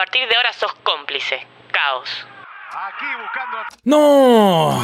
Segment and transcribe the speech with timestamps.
[0.00, 1.46] partir de ahora sos cómplice.
[1.70, 2.08] Caos.
[2.70, 3.58] Aquí buscando.
[3.84, 4.82] ¡No!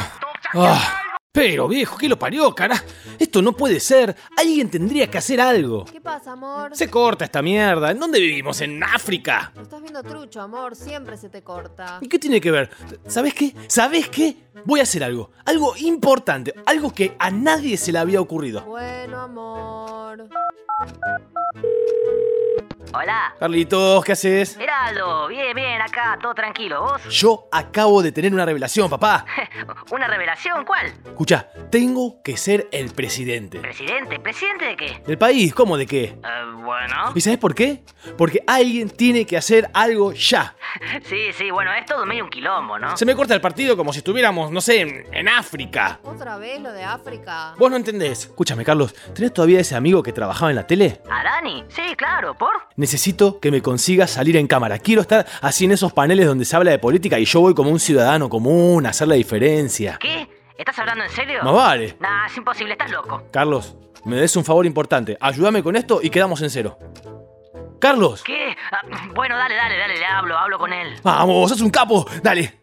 [0.53, 1.01] Ah,
[1.33, 2.77] pero viejo, ¿qué lo parió, cara?
[3.19, 4.15] Esto no puede ser.
[4.37, 5.87] Alguien tendría que hacer algo.
[5.87, 6.77] ¿Qué pasa, amor?
[6.77, 7.93] Se corta esta mierda.
[7.93, 8.61] ¿En dónde vivimos?
[8.61, 9.53] ¿En África?
[9.55, 10.77] Lo estás viendo trucho, amor.
[10.77, 11.97] Siempre se te corta.
[12.03, 12.69] ¿Y qué tiene que ver?
[13.07, 13.55] ¿Sabes qué?
[13.69, 14.37] ¿Sabes qué?
[14.67, 15.31] Voy a hacer algo.
[15.47, 16.53] Algo importante.
[16.67, 18.61] Algo que a nadie se le había ocurrido.
[18.67, 20.29] Bueno, amor.
[22.97, 23.35] Hola.
[23.39, 24.57] Carlitos, ¿qué haces?
[24.59, 26.81] Heraldo, bien, bien, acá, todo tranquilo.
[26.81, 27.03] ¿Vos?
[27.11, 29.27] Yo acabo de tener una revelación, papá.
[29.91, 30.65] ¿Una revelación?
[30.65, 30.87] ¿Cuál?
[31.05, 33.59] Escucha, tengo que ser el presidente.
[33.59, 34.19] ¿Presidente?
[34.19, 35.03] ¿Presidente de qué?
[35.07, 35.55] ¿Del país?
[35.55, 36.05] ¿Cómo de qué?
[36.05, 36.19] Eh,
[36.55, 37.13] bueno.
[37.15, 37.83] ¿Y sabes por qué?
[38.17, 40.55] Porque alguien tiene que hacer algo ya.
[41.05, 42.97] Sí, sí, bueno, es todo medio un quilombo, ¿no?
[42.97, 46.01] Se me corta el partido como si estuviéramos, no sé, en, en África.
[46.03, 47.55] Otra vez lo de África.
[47.59, 48.25] Vos no entendés.
[48.27, 51.01] Escúchame, Carlos, ¿tenés todavía ese amigo que trabajaba en la tele?
[51.11, 51.65] ¿A Dani?
[51.69, 52.51] Sí, claro, ¿por?
[52.87, 54.79] Necesito que me consigas salir en cámara.
[54.79, 57.69] Quiero estar así en esos paneles donde se habla de política y yo voy como
[57.71, 59.99] un ciudadano común a hacer la diferencia.
[60.01, 60.29] ¿Qué?
[60.57, 61.43] ¿Estás hablando en serio?
[61.43, 61.97] Más vale.
[61.99, 63.25] Nah, es imposible, estás loco.
[63.33, 63.75] Carlos,
[64.05, 65.19] me des un favor importante.
[65.21, 66.79] Ayúdame con esto y quedamos en cero.
[67.81, 68.23] Carlos.
[68.23, 68.55] ¿Qué?
[68.71, 70.95] Ah, bueno, dale, dale, dale, le hablo, hablo con él.
[71.03, 72.07] Vamos, sos un capo.
[72.23, 72.61] Dale.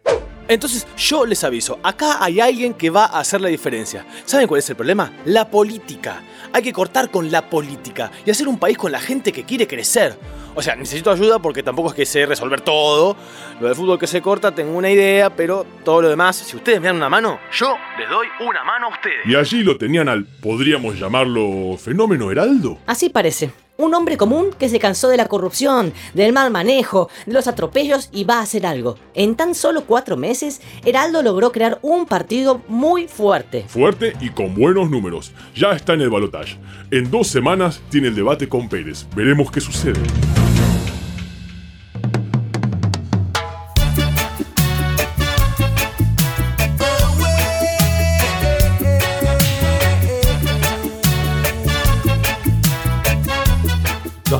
[0.47, 4.05] Entonces yo les aviso, acá hay alguien que va a hacer la diferencia.
[4.25, 5.11] ¿Saben cuál es el problema?
[5.25, 6.21] La política.
[6.51, 9.67] Hay que cortar con la política y hacer un país con la gente que quiere
[9.67, 10.17] crecer.
[10.55, 13.15] O sea, necesito ayuda porque tampoco es que sé resolver todo.
[13.59, 16.79] Lo del fútbol que se corta, tengo una idea, pero todo lo demás, si ustedes
[16.79, 19.25] me dan una mano, yo les doy una mano a ustedes.
[19.25, 22.77] Y allí lo tenían al, podríamos llamarlo, fenómeno Heraldo.
[22.85, 23.51] Así parece.
[23.75, 28.09] Un hombre común que se cansó de la corrupción, del mal manejo, de los atropellos
[28.11, 28.99] y va a hacer algo.
[29.15, 33.65] En tan solo cuatro meses, Heraldo logró crear un partido muy fuerte.
[33.67, 35.33] Fuerte y con buenos números.
[35.55, 36.57] Ya está en el balotaje.
[36.91, 39.07] En dos semanas tiene el debate con Pérez.
[39.15, 39.99] Veremos qué sucede.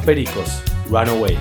[0.04, 1.38] Pericos, Runaway.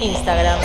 [0.00, 0.60] Instagram.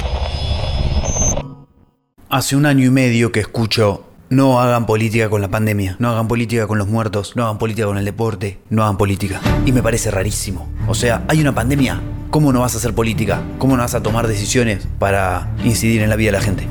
[2.29, 6.27] Hace un año y medio que escucho no hagan política con la pandemia, no hagan
[6.27, 9.41] política con los muertos, no hagan política con el deporte, no hagan política.
[9.65, 10.69] Y me parece rarísimo.
[10.87, 11.99] O sea, hay una pandemia,
[12.29, 13.41] ¿cómo no vas a hacer política?
[13.57, 16.67] ¿Cómo no vas a tomar decisiones para incidir en la vida de la gente?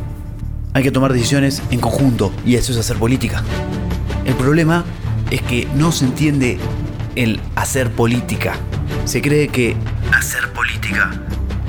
[0.75, 3.43] Hay que tomar decisiones en conjunto y eso es hacer política.
[4.25, 4.85] El problema
[5.33, 6.59] es que no se entiende
[7.17, 8.55] el hacer política.
[9.07, 9.77] Se cree que
[10.13, 11.11] hacer política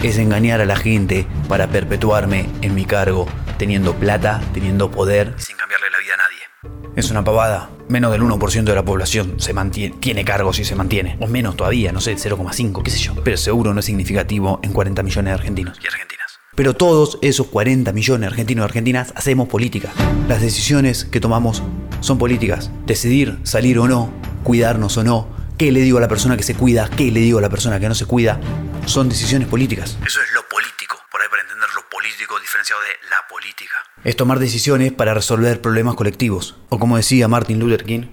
[0.03, 5.57] es engañar a la gente para perpetuarme en mi cargo, teniendo plata, teniendo poder, sin
[5.57, 6.91] cambiarle la vida a nadie.
[6.95, 7.69] Es una pavada.
[7.89, 11.17] Menos del 1% de la población se mantiene, tiene cargos y se mantiene.
[11.19, 13.15] O menos todavía, no sé, 0,5, qué sé yo.
[13.23, 16.39] Pero seguro no es significativo en 40 millones de argentinos y argentinas.
[16.55, 19.91] Pero todos esos 40 millones de argentinos y argentinas hacemos política.
[20.27, 21.63] Las decisiones que tomamos
[22.01, 22.71] son políticas.
[22.85, 24.11] Decidir salir o no,
[24.43, 27.39] cuidarnos o no, qué le digo a la persona que se cuida, qué le digo
[27.39, 28.39] a la persona que no se cuida,
[28.85, 29.97] son decisiones políticas.
[30.05, 33.75] Eso es lo político, por ahí para entender lo político diferenciado de la política.
[34.03, 36.55] Es tomar decisiones para resolver problemas colectivos.
[36.69, 38.05] O como decía Martin Luther King,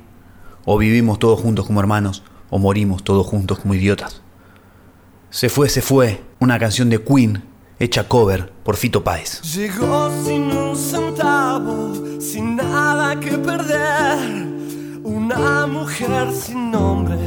[0.65, 4.23] o vivimos todos juntos como hermanos, o morimos todos juntos como idiotas.
[5.31, 7.45] Se fue, se fue, una canción de Queen
[7.79, 9.43] hecha cover por Fito Páez.
[9.43, 14.54] Llegó sin un centavo, sin nada que perder.
[15.05, 17.19] Una mujer sin nombre,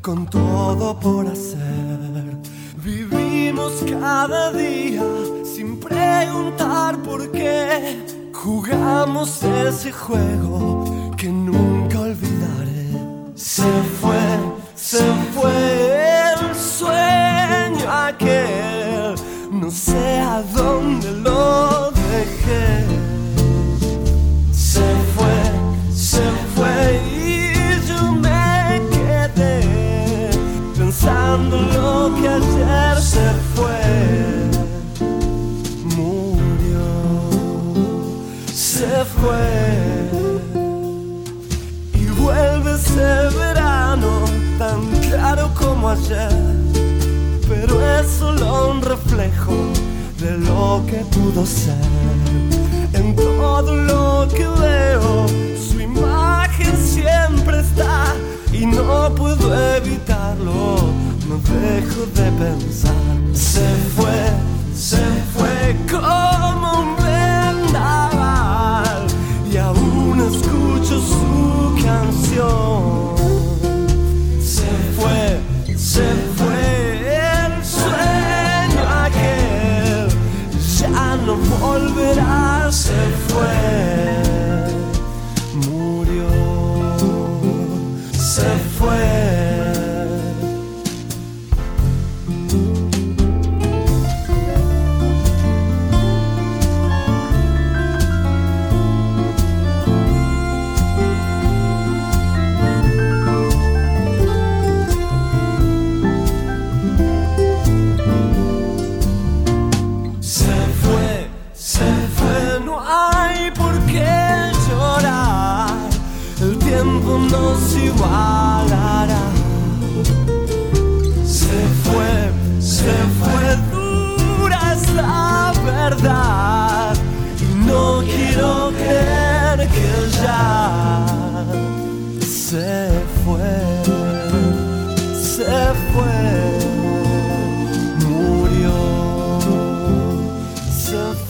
[0.00, 2.36] con todo por hacer.
[2.82, 5.04] Vivimos cada día
[5.44, 8.04] sin preguntar por qué.
[8.32, 12.90] Jugamos ese juego que nunca olvidaré.
[13.36, 13.70] Se
[14.00, 14.24] fue,
[14.74, 19.14] se fue el sueño aquel.
[19.52, 20.11] No sé
[42.92, 44.24] ese verano
[44.58, 46.62] tan claro como ayer
[47.48, 49.54] pero es solo un reflejo
[50.18, 51.74] de lo que pudo ser.
[52.94, 55.26] En todo lo que veo,
[55.58, 58.14] su imagen siempre está
[58.52, 60.76] y no puedo evitarlo,
[61.28, 62.94] no dejo de pensar.
[63.34, 64.11] Se fue,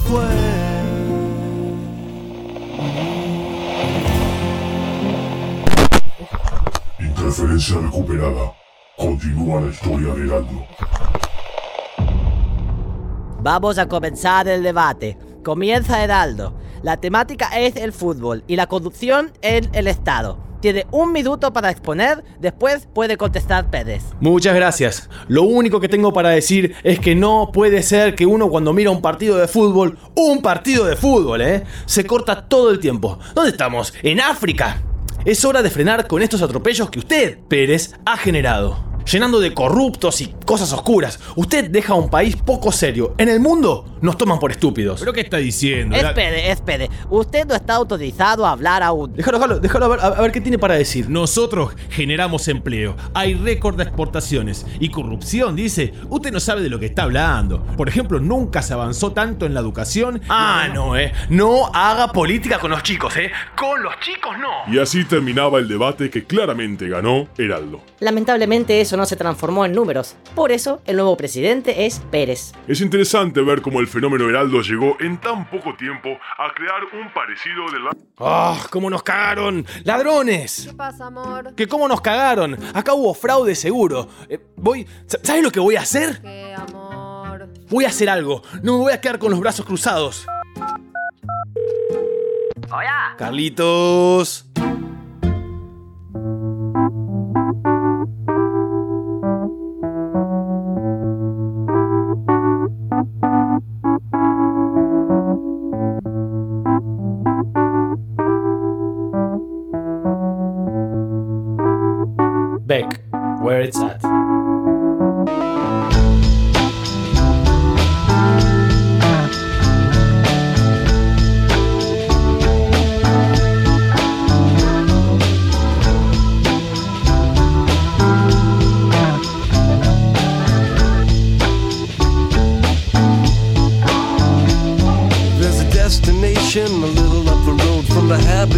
[0.07, 0.25] fue.
[7.01, 8.53] Interferencia recuperada.
[8.97, 10.67] Continúa la historia de Heraldo.
[13.43, 15.19] Vamos a comenzar el debate.
[15.43, 16.55] Comienza Heraldo.
[16.83, 20.52] La temática es el fútbol y la conducción en el Estado.
[20.63, 24.05] Tiene un minuto para exponer, después puede contestar Pérez.
[24.21, 25.11] Muchas gracias.
[25.27, 28.93] Lo único que tengo para decir es que no puede ser que uno cuando mira
[28.93, 31.65] un partido de fútbol, un partido de fútbol, ¿eh?
[31.87, 33.19] Se corta todo el tiempo.
[33.35, 33.93] ¿Dónde estamos?
[34.05, 34.81] ¿En África?
[35.25, 38.93] Es hora de frenar con estos atropellos que usted, Pérez, ha generado.
[39.11, 43.92] Llenando de corruptos y cosas oscuras, usted deja un país poco serio en el mundo
[44.03, 45.01] nos toman por estúpidos.
[45.01, 45.97] ¿Pero qué está diciendo?
[45.97, 46.91] Espere, espere.
[47.09, 49.15] Usted no está autorizado a hablar aún.
[49.15, 51.09] Déjalo, déjalo, déjalo a ver, a ver qué tiene para decir.
[51.09, 55.95] Nosotros generamos empleo, hay récord de exportaciones y corrupción, dice.
[56.11, 57.65] Usted no sabe de lo que está hablando.
[57.77, 60.21] Por ejemplo, nunca se avanzó tanto en la educación.
[60.29, 61.13] Ah, no, eh.
[61.31, 63.31] No haga política con los chicos, eh.
[63.57, 64.73] Con los chicos no.
[64.73, 67.81] Y así terminaba el debate que claramente ganó Heraldo.
[68.01, 70.17] Lamentablemente eso no se transformó en números.
[70.35, 72.53] Por eso el nuevo presidente es Pérez.
[72.67, 76.09] Es interesante ver cómo el fenómeno Heraldo llegó en tan poco tiempo
[76.39, 77.91] a crear un parecido de la...
[78.19, 78.57] ¡Ah!
[78.71, 79.67] ¿Cómo nos cagaron?
[79.85, 80.67] ¡Ladrones!
[80.69, 81.55] ¿Qué pasa, amor?
[81.55, 82.57] ¿Que cómo nos cagaron?
[82.75, 84.09] Acá hubo fraude seguro.
[84.29, 84.87] Eh, voy.
[85.23, 86.23] ¿Sabes lo que voy a hacer?
[86.23, 87.49] ¿Qué, amor?
[87.69, 88.43] Voy a hacer algo.
[88.63, 90.27] No me voy a quedar con los brazos cruzados.
[92.71, 93.15] Hola.
[93.19, 94.52] Carlitos.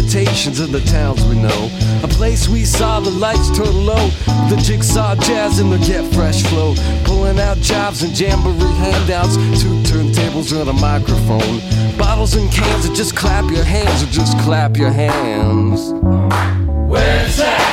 [0.05, 1.69] Of the towns we know.
[2.03, 4.07] A place we saw the lights turn low,
[4.49, 6.75] the jigsaw jazz and the get fresh flow.
[7.03, 11.59] Pulling out jobs and jamboree handouts, two turntables and a microphone.
[11.97, 15.91] Bottles and cans, or just clap your hands, or just clap your hands.
[16.87, 17.64] Where's that?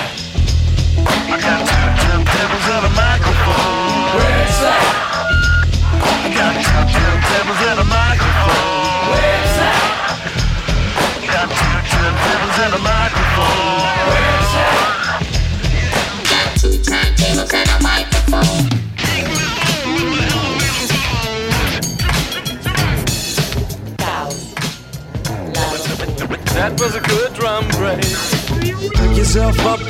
[12.62, 13.82] behind a microphone.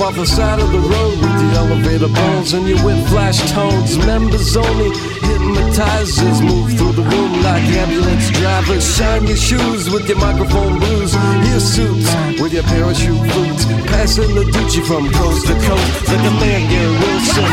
[0.02, 3.38] Yourself off the side of the road with the elevator bones and your whip flash
[3.52, 3.96] tones.
[3.98, 4.90] Members only
[5.22, 8.84] hypnotizers move through the room like ambulance drivers.
[8.96, 11.14] Shine your shoes with your microphone blues.
[11.50, 13.64] Your suits with your parachute boots.
[13.90, 17.44] Passing the Gucci from coast to coast like a man Gary Wilson.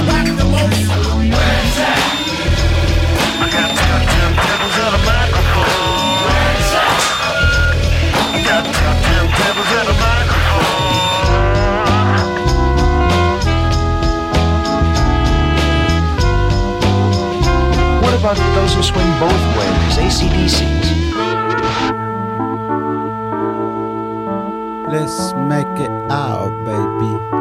[3.41, 4.88] I got two turntables and
[18.73, 19.97] who swing both ways?
[19.97, 20.88] ACDCs.
[24.91, 27.38] Let's make it out, baby.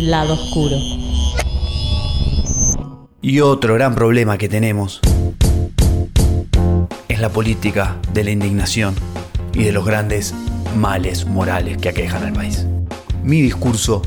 [0.00, 0.76] Lado oscuro.
[3.20, 5.00] Y otro gran problema que tenemos
[7.08, 8.94] es la política de la indignación
[9.52, 10.34] y de los grandes
[10.76, 12.66] males morales que aquejan al país.
[13.24, 14.02] Mi discurso,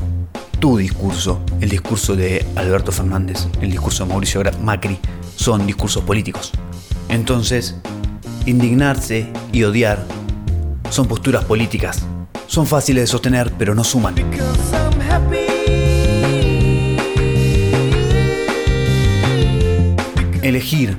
[0.58, 4.98] tu discurso, el discurso de Alberto Fernández, el discurso de Mauricio Macri,
[5.36, 6.52] son discursos políticos.
[7.08, 7.76] Entonces,
[8.46, 10.06] indignarse y odiar
[10.88, 12.02] son posturas políticas.
[12.46, 14.14] Son fáciles de sostener, pero no suman.
[20.42, 20.96] Elegir,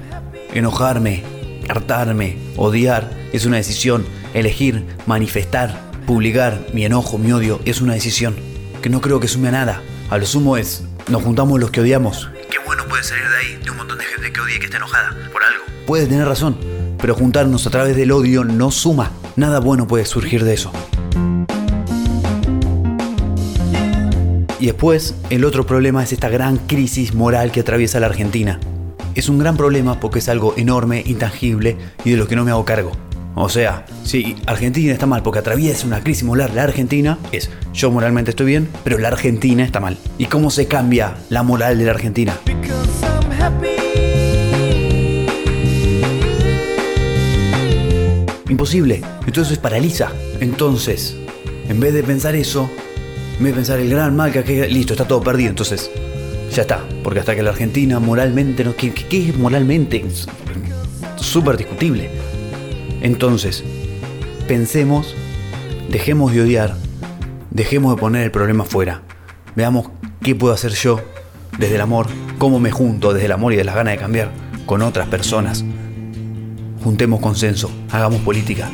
[0.54, 1.22] enojarme,
[1.68, 4.06] hartarme, odiar es una decisión.
[4.34, 8.36] Elegir, manifestar, publicar mi enojo, mi odio es una decisión
[8.82, 9.82] que no creo que sume a nada.
[10.10, 12.30] A lo sumo es, nos juntamos los que odiamos.
[12.50, 14.66] Qué bueno puede salir de ahí, de un montón de gente que odia y que
[14.66, 15.66] está enojada por algo.
[15.86, 16.58] Puede tener razón,
[16.98, 19.12] pero juntarnos a través del odio no suma.
[19.36, 20.72] Nada bueno puede surgir de eso.
[24.58, 28.62] Y después, el otro problema es esta gran crisis moral que atraviesa la Argentina.
[29.16, 32.52] Es un gran problema porque es algo enorme, intangible y de lo que no me
[32.52, 32.92] hago cargo.
[33.36, 37.92] O sea, si Argentina está mal porque atraviesa una crisis moral la Argentina, es yo
[37.92, 39.98] moralmente estoy bien, pero la Argentina está mal.
[40.18, 42.38] ¿Y cómo se cambia la moral de la Argentina?
[48.50, 49.02] Imposible.
[49.28, 50.12] Entonces paraliza.
[50.40, 51.16] Entonces,
[51.70, 52.70] en vez de pensar eso,
[53.38, 55.50] en vez de pensar el gran mal que listo, está todo perdido.
[55.50, 55.92] Entonces,
[56.54, 56.84] ya está.
[57.04, 58.76] Porque hasta que la Argentina moralmente no.
[58.76, 60.06] ¿Qué, qué- es moralmente?
[61.16, 62.10] Súper discutible.
[63.02, 63.64] Entonces,
[64.48, 65.14] pensemos,
[65.90, 66.76] dejemos de odiar,
[67.52, 69.02] dejemos de poner el problema afuera.
[69.56, 69.90] Veamos
[70.22, 71.00] qué puedo hacer yo
[71.58, 74.32] desde el amor, cómo me junto desde el amor y de las ganas de cambiar
[74.66, 75.64] con otras personas.
[76.84, 78.70] Juntemos consenso, hagamos política.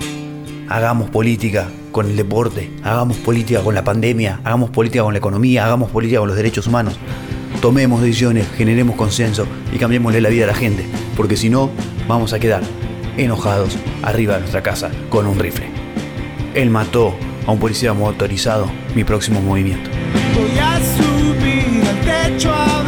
[0.68, 5.66] Hagamos política con el deporte, hagamos política con la pandemia, hagamos política con la economía,
[5.66, 6.98] hagamos política con los derechos humanos.
[7.62, 10.86] Tomemos decisiones, generemos consenso y cambiémosle la vida a la gente,
[11.18, 11.70] porque si no,
[12.08, 12.64] vamos a quedar
[13.18, 15.68] enojados arriba de nuestra casa con un rifle.
[16.56, 17.14] Él mató
[17.46, 19.90] a un policía motorizado, mi próximo movimiento.
[20.34, 22.79] Voy a subir al techo a